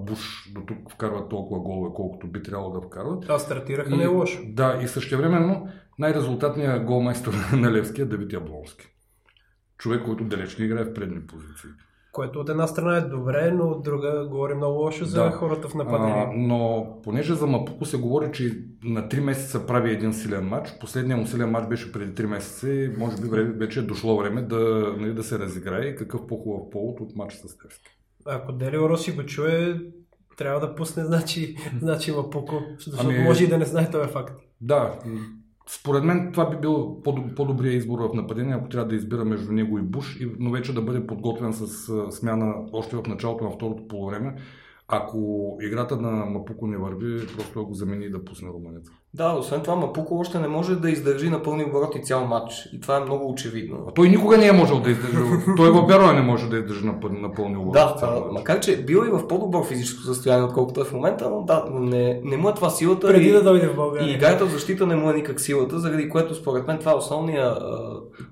[0.00, 3.24] Буш до тук вкарват толкова голове, колкото би трябвало да вкарват.
[3.28, 4.42] А стартираха не е лошо.
[4.46, 8.86] Да, и същевременно най-резултатният голмайстор на Левски е Давид Яблонски.
[9.78, 11.70] Човек, който далеч не играе в предни позиции.
[12.12, 15.30] Което от една страна е добре, но от друга говори много лошо за Да.
[15.30, 16.32] хората в А, нападение.
[16.36, 18.52] но понеже за Мапуко се говори, че
[18.84, 22.70] на 3 месеца прави един силен матч, последният му силен матч беше преди 3 месеца
[22.70, 24.58] и може би време, вече е дошло време да,
[24.98, 27.90] нали, да се разиграе и какъв по-хубав повод от матч с Левски.
[28.26, 29.80] Ако Делио Роси го чуе,
[30.36, 34.08] трябва да пусне, значи, значи има пуко, защото Ами- може и да не знае този
[34.08, 34.34] факт.
[34.60, 34.98] Да,
[35.68, 39.52] според мен това би бил по- по-добрият избор в нападение, ако трябва да избира между
[39.52, 41.66] него и Буш, но вече да бъде подготвен с
[42.10, 44.34] смяна още в началото на второто полувреме.
[44.88, 48.92] Ако играта на Мапуко не върви, просто го замени и да пусне румънеца.
[49.14, 52.68] Да, освен това Мапуко още не може да издържи на пълни обороти цял матч.
[52.72, 53.78] И това е много очевидно.
[53.88, 55.16] А той никога не е можел да издържи.
[55.56, 57.78] той в Бероя не може да издържи на, пъл- на пълни обороти.
[57.78, 58.32] Да, цял матч.
[58.32, 62.20] макар че бил и в по-добро физическо състояние, отколкото е в момента, но да, не,
[62.24, 63.06] не му е това силата.
[63.06, 64.14] Преди и, да дойде в и България.
[64.14, 67.58] играта в защита не му е никак силата, заради което според мен това е основният
[67.60, 67.78] а,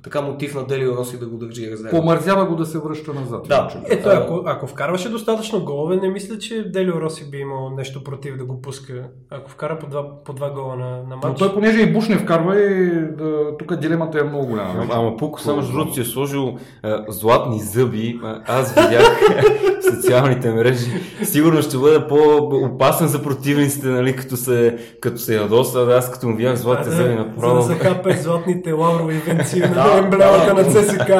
[0.02, 1.90] така мотив на Делио Роси да го държи резерва.
[1.90, 3.46] Помързява го да се връща назад.
[3.48, 3.82] Да.
[3.88, 8.36] Ето, ако, ако вкарваше достатъчно голове, не мисля, че Делио Роси би имал нещо против
[8.36, 9.08] да го пуска.
[9.30, 11.38] Ако вкара по два, по два гола на, на Но матч.
[11.38, 14.70] той, понеже и Буш не вкарва, и да, тук дилемата е много голяма.
[14.74, 18.20] Ама, ама Пуко само между другото си е сложил а, златни зъби.
[18.24, 19.20] А, Аз видях
[19.94, 20.90] социалните мрежи.
[21.22, 25.86] Сигурно ще бъде по-опасен за противниците, нали, като се, като се ядоса.
[25.90, 27.62] Аз като му видях златните зъби за да направо.
[27.62, 30.62] захапе златните лаврови венци на Да, емблемата да.
[30.62, 31.10] на ЦСК.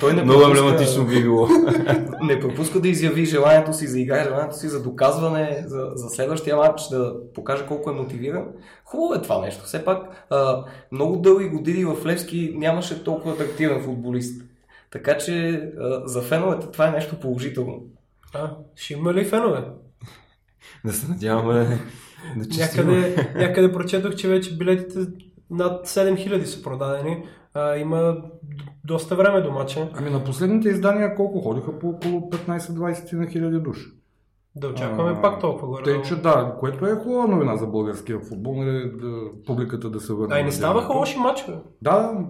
[0.00, 1.48] Той не Много емблематично би било.
[2.22, 6.56] не пропуска да изяви желанието си за игра, желанието си за доказване за, за следващия
[6.56, 8.44] матч, да покаже колко е мотивиран.
[8.84, 9.64] Хубаво е това нещо.
[9.64, 14.42] Все пак а, много дълги години в Левски нямаше толкова атрактивен футболист.
[14.92, 15.50] Така че
[15.80, 17.82] а, за феновете това е нещо положително.
[18.34, 19.64] А, ще има ли фенове?
[20.84, 21.80] Да се надяваме
[22.36, 22.86] да, чистим.
[22.86, 24.98] Някъде, някъде прочетох, че вече билетите
[25.50, 27.24] над 7000 са продадени.
[27.54, 28.16] А, има
[28.84, 29.90] доста време до мача.
[29.94, 31.78] Ами на последните издания колко ходиха?
[31.78, 33.86] По около 15-20 на хиляди души.
[34.56, 35.82] Да очакваме А, пак толкова горе.
[35.82, 40.12] Тъй, че да, което е хубава новина за българския футбол, нали, да, публиката да се
[40.12, 40.34] върне.
[40.34, 41.56] А и не ставаха лоши мачове.
[41.82, 42.24] Да,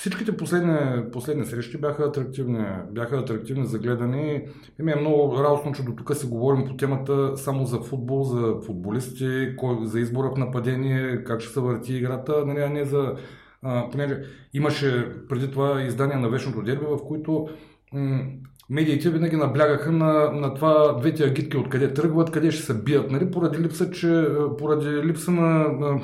[0.00, 4.46] всичките последни, последни срещи бяха атрактивни, бяха атрактивни за гледане.
[4.80, 8.22] И ми е много радостно, че до тук си говорим по темата само за футбол,
[8.22, 12.84] за футболисти, кой, за избора в нападение, как ще се върти играта, нали, а не
[12.84, 13.14] за...
[13.62, 14.22] А, понеже
[14.54, 17.48] имаше преди това издания на Вечното дерби, в които
[17.92, 18.24] м-
[18.70, 23.30] медиите винаги наблягаха на, на това двете агитки откъде тръгват, къде ще се бият, нали,
[23.30, 24.26] поради липса, че,
[24.58, 26.00] поради липса на, на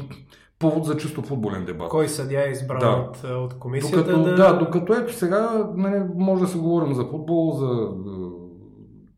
[0.59, 1.89] повод за чисто футболен дебат.
[1.89, 2.89] Кой съдя е избран Да.
[2.89, 4.35] от, от комисията Докато, да...
[4.35, 8.17] да, докато ето сега нали, може да се говорим за футбол, за е,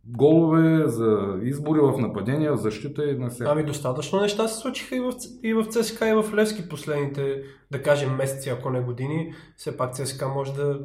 [0.05, 3.51] голове, за избори в нападения, в защита и на сега.
[3.53, 7.83] Ами достатъчно неща се случиха и в, и в ЦСКА и в Левски последните, да
[7.83, 9.35] кажем, месеци, ако не години.
[9.57, 10.81] Все пак ЦСКА може да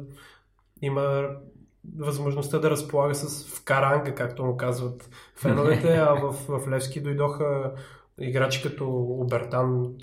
[0.82, 1.26] има
[1.96, 7.72] възможността да разполага с вкаранга, както му казват феновете, а в, в Левски дойдоха
[8.20, 8.90] играчи като
[9.20, 9.94] Обертан,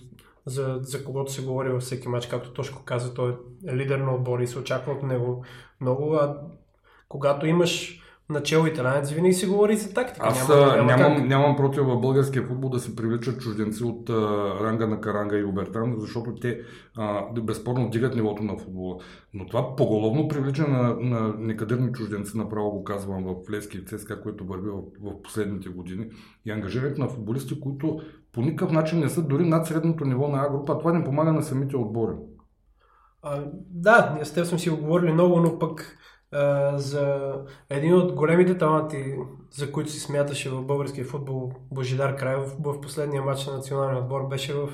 [0.45, 4.15] за, за когото се говори във всеки матч, както Тошко каза, той е лидер на
[4.15, 5.45] отбора и се очаква от него
[5.82, 6.38] много, а
[7.10, 8.01] когато имаш
[8.32, 10.27] начало италянец, винаги се говори за тактика.
[10.27, 11.27] Аз няма, няма, няма нямам, как.
[11.27, 14.13] нямам против в българския футбол да се привличат чужденци от а,
[14.63, 16.62] ранга на Каранга и Обертан, защото те
[16.98, 18.98] а, безспорно вдигат нивото на футбола.
[19.33, 24.21] Но това поголовно привличане на, на некадърни чужденци, направо го казвам в Левски и ЦСКА,
[24.21, 24.81] което върви в,
[25.12, 26.06] в последните години,
[26.46, 28.00] и ангажирането на футболисти, които
[28.34, 31.04] по никакъв начин не са дори над средното ниво на А група, а това не
[31.04, 32.13] помага на самите отбори.
[33.21, 35.98] А, да, ние с теб сме си го говорили много, но пък
[36.32, 37.34] а, за
[37.69, 39.15] един от големите таланти,
[39.52, 44.27] за които си смяташе в българския футбол, Божидар Краев, в последния матч на националния отбор
[44.27, 44.69] беше в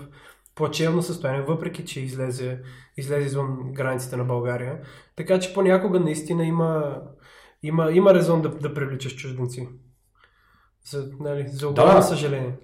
[0.56, 2.62] плачевно състояние, въпреки че излезе,
[2.98, 4.80] излезе извън границите на България.
[5.16, 7.02] Така че понякога наистина има,
[7.64, 9.70] има, има резон да, да привличаш чужденци.
[10.86, 11.82] За, нали, за Да.
[11.82, 12.58] огромно съжаление.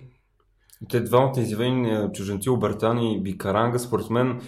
[0.90, 4.40] Те двамата изявени чужденци Обертан и Бикаранга, според мен е,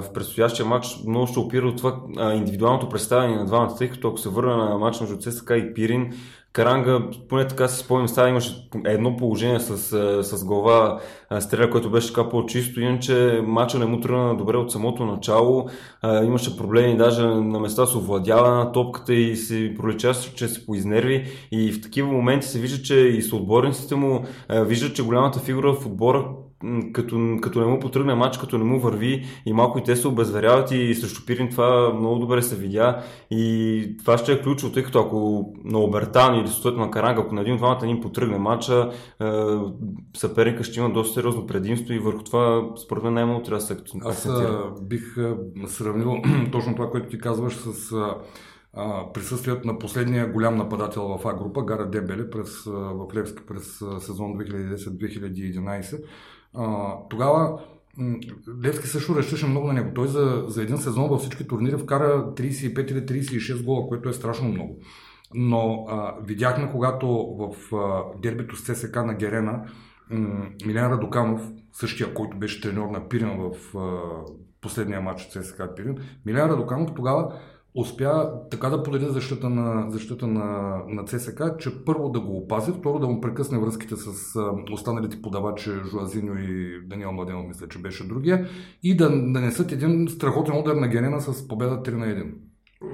[0.00, 4.08] в предстоящия матч много ще опира от това е, индивидуалното представяне на двамата, тъй като
[4.08, 6.12] ако се върна на матч между ЦСКА и Пирин,
[6.52, 11.00] Каранга, поне така си спомням, става имаше едно положение с, е, с глава
[11.30, 15.68] е, стреля, което беше така по-чисто, иначе матча не му тръгна добре от самото начало,
[16.04, 20.66] е, имаше проблеми даже на места с овладяване на топката и си пролича, че се
[20.66, 21.26] поизнерви.
[21.52, 25.86] И в такива моменти се вижда, че и съотборниците му виждат, че голямата фигура в
[25.86, 26.28] отбора
[26.92, 30.08] като, като не му потръгне матч, като не му върви и малко и те се
[30.08, 34.82] обезверяват и срещу Пирин това много добре се видя и това ще е ключово, тъй
[34.82, 38.38] като ако на Обертан или съответно на Каранга, ако на един от двамата ни потръгне
[38.38, 38.90] матча,
[39.20, 39.24] е,
[40.16, 43.72] съперника ще има доста сериозно предимство и върху това според мен най-много трябва да се
[43.72, 44.10] акцентира.
[44.10, 45.36] Аз а, бих а,
[45.66, 46.16] сравнил
[46.52, 48.16] точно това, което ти казваш с а,
[48.74, 53.78] а, присъствието на последния голям нападател в А група, Гара Дембеле, през, в Левски през
[53.98, 56.04] сезон 2010-2011.
[57.10, 57.58] Тогава
[58.64, 59.90] Левски също разчише много на него.
[59.94, 64.12] Той за, за един сезон във всички турнири вкара 35 или 36 гола, което е
[64.12, 64.78] страшно много.
[65.34, 69.64] Но а, видяхме, когато в а, дербито с ЦСК на Герена,
[70.10, 74.00] м, Милен Радоканов, същия, който беше треньор на Пирин в а,
[74.60, 77.34] последния матч от ЦСКА Пирин, Милен Радоканов тогава
[77.74, 82.72] успя така да подаде защита на, защита на, на ЦСК, че първо да го опази,
[82.72, 84.38] второ да му прекъсне връзките с
[84.72, 88.48] останалите подавачи Жуазиньо и Даниел Младенов, мисля, че беше другия,
[88.82, 92.32] и да нанесат един страхотен удар на Генена с победа 3 на 1.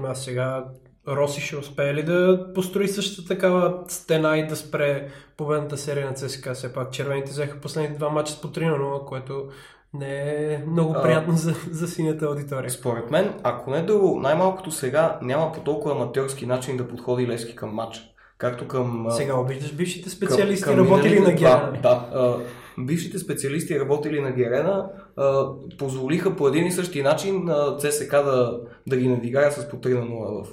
[0.04, 0.64] А сега
[1.08, 6.14] Роси ще успее ли да построи същата такава стена и да спре победната серия на
[6.14, 6.54] ЦСКА?
[6.54, 9.48] Все пак червените взеха последните два мача с по 3 на 0, което
[9.94, 11.02] не е много А.
[11.02, 12.70] приятно за, за синята аудитория.
[12.70, 17.56] Според мен, ако не друго, най-малкото сега няма по толкова аматьорски начин да подходи Левски
[17.56, 18.00] към матча.
[18.38, 19.06] Както към...
[19.06, 21.72] а, Сега обиждаш бившите специалисти, към- към работили на Герана.
[21.72, 22.36] Да, да а,
[22.78, 25.46] бившите специалисти, работили на Герена, а,
[25.78, 29.94] позволиха по един и същи начин а, ЦСК да, да ги надигая с по 3
[29.94, 30.48] на 0 в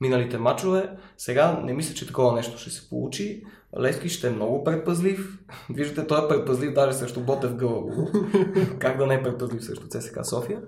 [0.00, 0.90] миналите матчове.
[1.16, 3.42] Сега не мисля, че такова нещо ще се получи.
[3.80, 5.38] Левски ще е много предпазлив.
[5.70, 8.08] Виждате, той е предпазлив даже срещу Ботев Гълъбово.
[8.78, 10.60] как да не е предпазлив срещу ЦСКА София?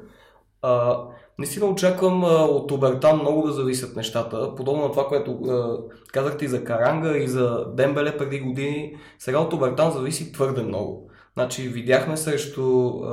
[0.63, 0.99] А,
[1.39, 4.55] наистина очаквам а, от Обертан много да зависят нещата.
[4.55, 5.79] Подобно на това, което а,
[6.13, 8.97] казахте и за Каранга, и за Дембеле преди години.
[9.19, 11.11] Сега от Обертан зависи твърде много.
[11.35, 13.09] Значи видяхме срещу а,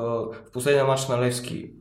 [0.48, 1.72] в последния матч на Левски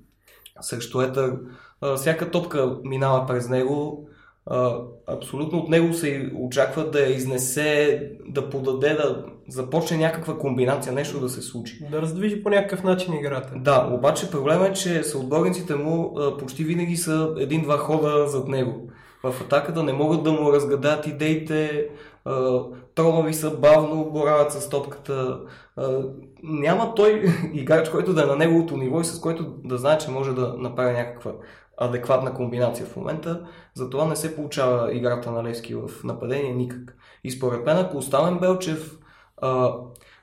[0.61, 1.37] срещу Етър.
[1.81, 4.09] А, всяка топка минава през него.
[4.47, 4.77] А,
[5.07, 11.29] абсолютно от него се очаква да изнесе, да подаде, да започне някаква комбинация, нещо да
[11.29, 11.79] се случи.
[11.91, 13.53] Да раздвижи по някакъв начин играта.
[13.57, 18.91] Да, обаче проблема е, че съотборниците му а, почти винаги са един-два хода зад него.
[19.25, 21.89] В атаката не могат да му разгадат идеите,
[22.25, 22.61] а,
[22.95, 25.41] тромави са бавно, борават с топката.
[25.77, 26.03] А,
[26.43, 30.11] няма той играч, който да е на неговото ниво и с който да знае, че
[30.11, 31.33] може да направи някаква
[31.77, 33.47] адекватна комбинация в момента.
[33.75, 36.97] Затова не се получава играта на Левски в нападение никак.
[37.25, 38.99] И според мен, ако оставим Белчев
[39.37, 39.75] а,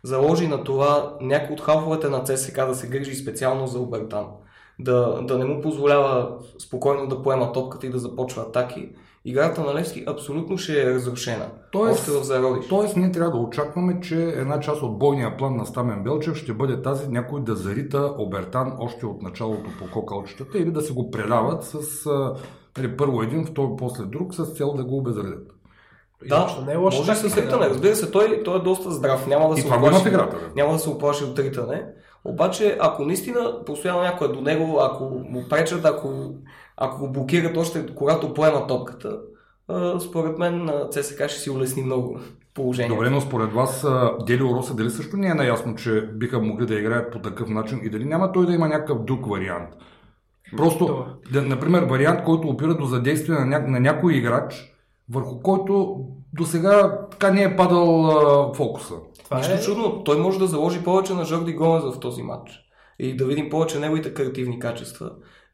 [0.03, 4.27] заложи на това някой от халфовете на ЦСК да се грижи специално за Обертан,
[4.79, 8.89] да, да не му позволява спокойно да поема топката и да започва атаки,
[9.26, 11.45] играта на Левски абсолютно ще е разрушена.
[11.72, 12.67] Тоест- Още в зародиш.
[12.67, 16.53] Тоест, ние трябва да очакваме, че една част от бойния план на Стамен Белчев ще
[16.53, 21.11] бъде тази някой да зарита Обертан още от началото по кокалчетата или да се го
[21.11, 22.05] преляват с
[22.78, 25.47] нали, първо един, второ после друг, с цел да го обезредят.
[26.26, 27.63] Да, не е лоша може с тактика, ритане.
[27.63, 27.69] да.
[27.69, 29.28] Разбира се, той, той е доста здрав.
[29.28, 30.09] Няма да И се оплаши.
[30.11, 30.30] Да.
[30.55, 31.86] Няма да се оплаши от ритане.
[32.26, 36.36] Обаче, ако наистина постоянно някой е до него, ако му пречат, ако,
[36.78, 39.19] ако го блокират още когато поема топката,
[39.99, 42.19] според мен а, ЦСКА ще си улесни много
[42.53, 42.95] положението.
[42.95, 43.88] Добре, но според вас
[44.26, 47.80] Делио Роса дали също не е наясно, че биха могли да играят по такъв начин
[47.84, 49.69] и дали няма той да има някакъв друг вариант?
[50.57, 51.05] Просто, Това.
[51.32, 53.59] да, например, вариант, който опира до задействие на, ня...
[53.59, 54.76] на някой играч,
[55.09, 58.95] върху който до сега така не е падал а, фокуса.
[59.23, 59.59] Това Нищо е...
[59.59, 62.51] чудно, той може да заложи повече на Жорди Гомес в този матч
[62.99, 65.11] и да видим повече неговите креативни качества.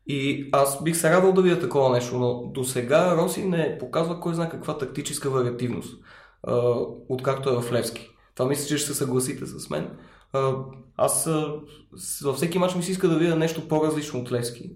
[0.08, 4.20] И аз бих се радвал да видя такова нещо, но до сега Роси не показва
[4.20, 6.00] кой знае каква тактическа вариативност,
[6.44, 6.74] а,
[7.10, 8.10] откакто е в Левски.
[8.36, 9.98] Това мисля, че ще се съгласите с мен.
[10.34, 10.56] А,
[10.98, 11.30] аз
[12.24, 14.72] във всеки матч ми се иска да видя нещо по-различно от Левски.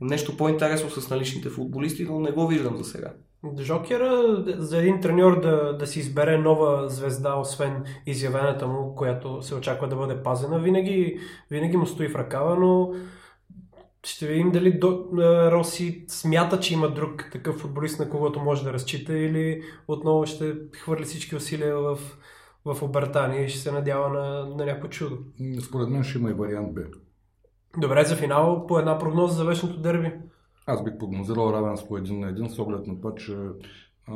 [0.00, 3.12] Нещо по-интересно с наличните футболисти, но не го виждам за сега.
[3.60, 9.54] Жокера за един треньор да, да си избере нова звезда, освен изявената му, която се
[9.54, 11.20] очаква да бъде пазена, винаги,
[11.50, 12.92] винаги му стои в ръкава, но
[14.04, 15.06] ще видим дали до,
[15.52, 20.54] Роси смята, че има друг такъв футболист, на когото може да разчита или отново ще
[20.76, 21.98] хвърли всички усилия в,
[22.64, 25.18] в обертание и ще се надява на, на някакво чудо.
[25.62, 26.80] Според мен ще има и вариант Б.
[27.78, 30.12] Добре, за финал по една прогноза за вечното дерби.
[30.70, 33.36] Аз бих прогнозирал равенство един на един с оглед на това, че
[34.06, 34.14] а,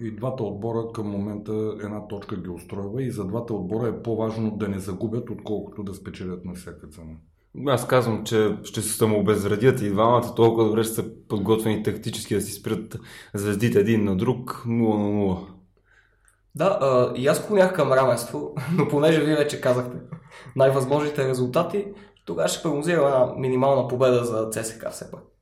[0.00, 4.50] и двата отбора към момента една точка ги устройва и за двата отбора е по-важно
[4.50, 7.12] да не загубят, отколкото да спечелят на всяка цена.
[7.66, 12.40] Аз казвам, че ще се самообезредят и двамата толкова добре ще са подготвени тактически да
[12.40, 12.98] си спрят
[13.34, 15.46] звездите един на друг 0 на 0.
[16.54, 19.96] Да, а, и аз склонях към равенство, но понеже вие вече казахте
[20.56, 21.86] най-възможните резултати,
[22.24, 25.35] тогава ще прогнозирам една минимална победа за ЦСКА все пак.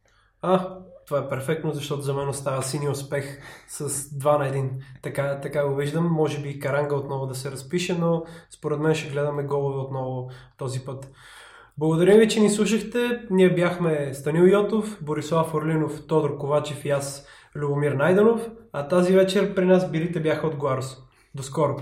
[0.46, 4.70] А, това е перфектно, защото за мен остава сини успех с 2 на 1.
[5.02, 6.12] Така, така го виждам.
[6.12, 10.30] Може би и Каранга отново да се разпише, но според мен ще гледаме голове отново
[10.56, 11.10] този път.
[11.78, 13.26] Благодаря ви, че ни слушахте.
[13.30, 18.50] Ние бяхме Станил Йотов, Борислав Орлинов, Тодор Ковачев и аз, Любомир Найданов.
[18.72, 21.02] А тази вечер при нас бирите бяха от Гуарос.
[21.34, 21.76] До скоро!